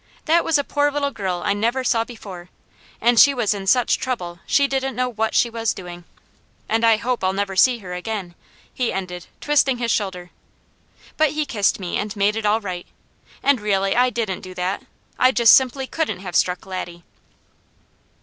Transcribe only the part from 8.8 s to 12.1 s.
ended, twisting his shoulder. But he kissed me